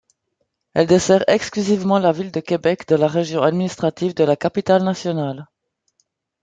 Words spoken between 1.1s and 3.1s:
exclusivement la ville de Québec, dans la